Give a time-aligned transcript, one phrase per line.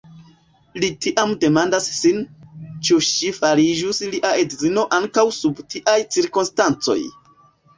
[0.83, 2.23] Li tiam demandas sin,
[2.89, 6.99] ĉu ŝi fariĝus lia edzino ankaŭ sub tiaj cirkonstancoj.